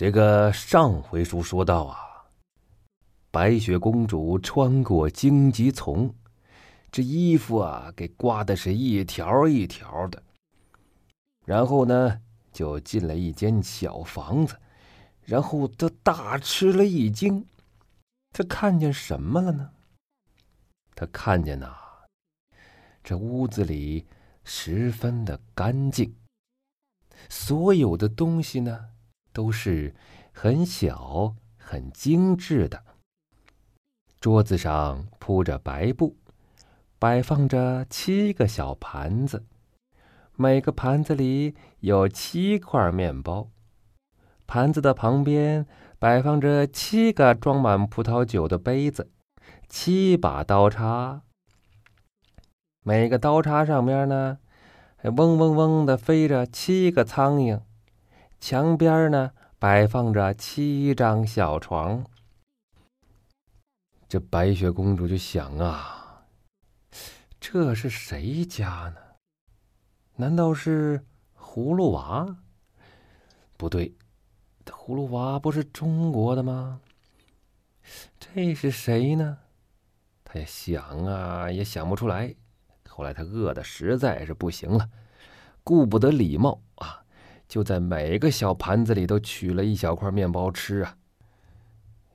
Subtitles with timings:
[0.00, 2.24] 这个上回书说到啊，
[3.30, 6.14] 白雪公主穿过荆棘丛，
[6.90, 10.22] 这衣服啊给刮的是一条一条的。
[11.44, 12.18] 然后呢，
[12.50, 14.58] 就进了一间小房子，
[15.26, 17.44] 然后她大吃了一惊，
[18.32, 19.70] 她看见什么了呢？
[20.94, 21.76] 她看见呐，
[23.04, 24.06] 这屋子里
[24.44, 26.16] 十分的干净，
[27.28, 28.92] 所有的东西呢。
[29.32, 29.94] 都是
[30.32, 32.82] 很小、很精致的。
[34.20, 36.16] 桌子上铺着白布，
[36.98, 39.46] 摆放着七个小盘子，
[40.36, 43.48] 每个盘子里有七块面包。
[44.46, 45.66] 盘子的旁边
[45.98, 49.10] 摆放着七个装满葡萄酒的杯子，
[49.68, 51.22] 七把刀叉。
[52.82, 54.38] 每个刀叉上面呢，
[54.96, 57.60] 还嗡嗡嗡的飞着七个苍蝇。
[58.40, 62.02] 墙边呢，摆放着七张小床。
[64.08, 66.24] 这白雪公主就想啊，
[67.38, 68.96] 这是谁家呢？
[70.16, 71.04] 难道是
[71.38, 72.38] 葫芦娃？
[73.58, 73.94] 不对，
[74.64, 76.80] 葫芦娃不是中国的吗？
[78.18, 79.38] 这是谁呢？
[80.24, 82.34] 他也想啊，也想不出来。
[82.88, 84.88] 后来他饿的实在是不行了，
[85.62, 87.04] 顾不得礼貌啊。
[87.50, 90.96] 就在每个小盘子里都取了一小块面包吃啊，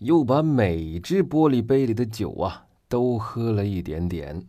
[0.00, 4.44] 又把每只玻璃杯里的酒啊都喝了一点点。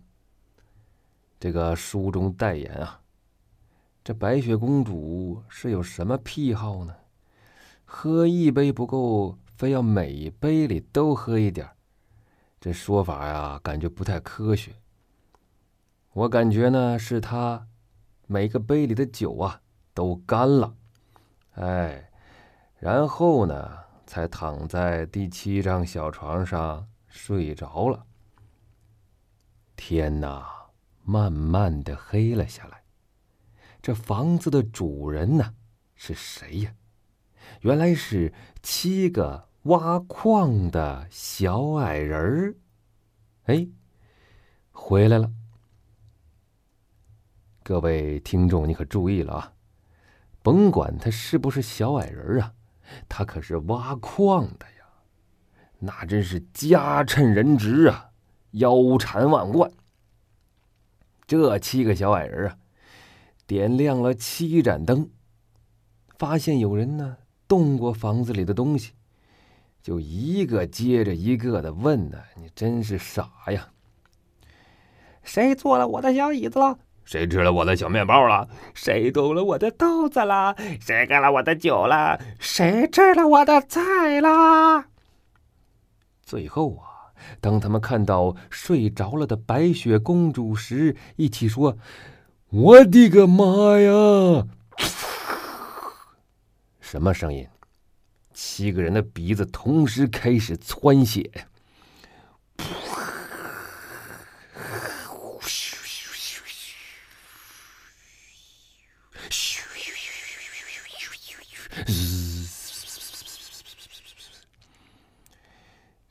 [1.39, 2.99] 这个书中代言啊，
[4.03, 6.95] 这白雪公主是有什么癖好呢？
[7.85, 11.69] 喝一杯不够，非要每杯里都喝一点
[12.59, 14.71] 这说法呀，感觉不太科学。
[16.13, 17.67] 我感觉呢，是她
[18.25, 19.61] 每个杯里的酒啊。
[19.93, 20.75] 都干了，
[21.55, 22.09] 哎，
[22.79, 28.05] 然后呢，才躺在第七张小床上睡着了。
[29.75, 30.47] 天哪，
[31.03, 32.83] 慢慢的黑了下来。
[33.81, 35.55] 这房子的主人呢，
[35.95, 36.73] 是谁呀？
[37.61, 42.55] 原来是七个挖矿的小矮人儿。
[43.45, 43.67] 哎，
[44.71, 45.31] 回来了。
[47.63, 49.53] 各位听众，你可注意了啊！
[50.43, 52.53] 甭管他是不是小矮人啊，
[53.07, 54.85] 他可是挖矿的呀，
[55.79, 58.09] 那真是家趁人直啊，
[58.51, 59.71] 腰缠万贯。
[61.27, 62.57] 这七个小矮人啊，
[63.45, 65.09] 点亮了七盏灯，
[66.17, 68.93] 发现有人呢动过房子里的东西，
[69.81, 73.69] 就一个接着一个的问呢：“你真是傻呀！
[75.23, 78.47] 谁坐了我的小椅子了？”谁吃了我的小面包了？
[78.73, 80.55] 谁动了我的豆子了？
[80.79, 82.19] 谁干了我的酒了？
[82.39, 84.85] 谁吃了我的菜了？
[86.23, 91.77] 最后啊，当他们看到睡着了的白雪公主时，一起说
[92.49, 94.47] ：“我的个妈呀！”
[96.79, 97.47] 什么声音？
[98.33, 101.29] 七个人的鼻子同时开始窜血。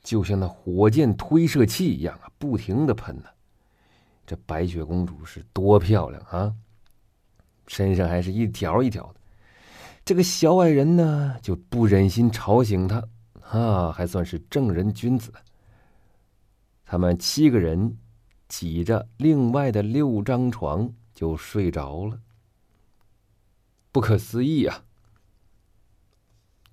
[0.03, 3.29] 就像那火箭推射器一样啊，不停的喷呢。
[4.25, 6.53] 这白雪公主是多漂亮啊，
[7.67, 9.21] 身上还是一条一条的。
[10.03, 13.07] 这个小矮人呢，就不忍心吵醒她，
[13.41, 15.31] 啊，还算是正人君子。
[16.85, 17.97] 他们七个人
[18.49, 22.19] 挤着另外的六张床就睡着了。
[23.93, 24.83] 不可思议啊！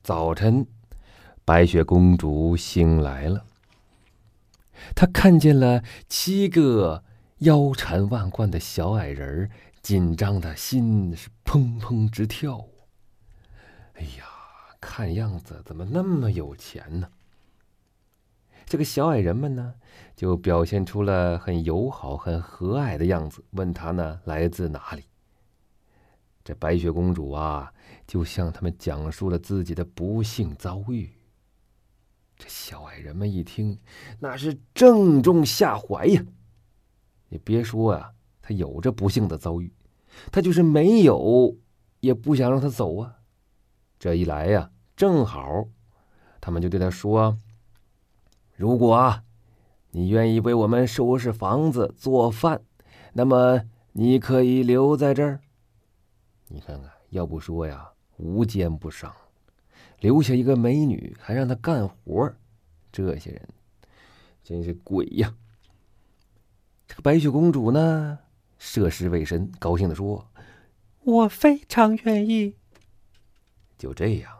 [0.08, 0.66] 早晨。
[1.44, 3.44] 白雪公主醒来了，
[4.96, 7.04] 她看见了七个
[7.40, 9.50] 腰缠万贯的小矮人，
[9.82, 12.64] 紧张的心是砰砰直跳。
[13.96, 14.24] 哎呀，
[14.80, 17.10] 看样子怎么那么有钱呢？
[18.64, 19.74] 这个小矮人们呢，
[20.16, 25.04] 就表现出了很友好、很和蔼的样子，问他呢来自哪里。
[26.48, 27.70] 这白雪公主啊，
[28.06, 31.12] 就向他们讲述了自己的不幸遭遇。
[32.38, 33.78] 这小矮人们一听，
[34.18, 36.24] 那是正中下怀呀！
[37.28, 39.70] 你别说啊，他有着不幸的遭遇，
[40.32, 41.54] 他就是没有，
[42.00, 43.16] 也不想让他走啊。
[43.98, 45.66] 这一来呀，正好，
[46.40, 47.36] 他们就对他说
[48.56, 49.22] ：“如果啊，
[49.90, 52.62] 你愿意为我们收拾房子、做饭，
[53.12, 53.60] 那么
[53.92, 55.42] 你可以留在这儿。
[56.48, 59.14] 你看看，要不说呀，无奸不商。”
[60.00, 62.32] 留下一个美女，还让她干活。
[62.92, 63.48] 这些人
[64.44, 65.34] 真是鬼呀！
[66.86, 68.18] 这个白雪公主呢，
[68.58, 70.28] 涉世未深，高兴的说
[71.02, 72.54] ：“我非常愿意。”
[73.76, 74.32] 就这样，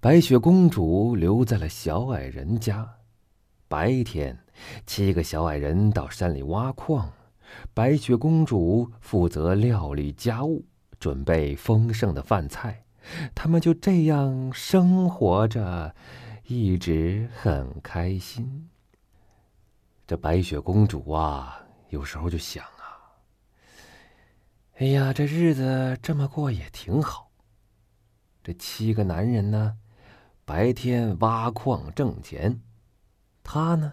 [0.00, 2.96] 白雪公主留在了小矮人家。
[3.66, 4.38] 白天，
[4.86, 7.12] 七个小矮人到山里挖矿，
[7.74, 10.64] 白雪公主负责料理家务，
[11.00, 12.84] 准备丰盛的饭菜。
[13.34, 15.94] 他们就这样生活着，
[16.44, 18.68] 一直很开心。
[20.06, 23.16] 这白雪公主啊，有时候就想啊
[24.78, 27.30] ：“哎呀，这日子这么过也挺好。
[28.42, 29.78] 这七个男人呢，
[30.44, 32.60] 白天挖矿挣钱，
[33.42, 33.92] 她呢，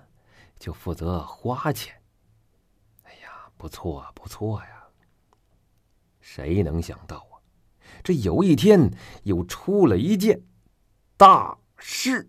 [0.59, 1.95] 就负责花钱。
[3.03, 4.76] 哎呀，不错，不错呀。
[6.29, 7.39] 谁能想到啊？”
[8.03, 8.91] 这有一天，
[9.23, 10.41] 又出了一件
[11.15, 12.27] 大事。